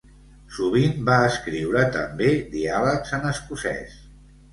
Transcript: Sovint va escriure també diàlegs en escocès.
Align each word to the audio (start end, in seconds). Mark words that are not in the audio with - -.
Sovint 0.59 0.95
va 1.09 1.17
escriure 1.25 1.83
també 1.97 2.29
diàlegs 2.55 3.13
en 3.19 3.29
escocès. 3.33 3.95